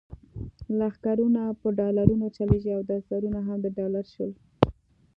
لښکرونه 0.79 1.41
په 1.61 1.67
ډالرو 1.79 2.15
چلیږي 2.37 2.71
او 2.77 2.81
دفترونه 2.91 3.39
هم 3.47 3.57
د 3.61 3.67
ډالر 3.77 4.05
شول. 4.13 4.31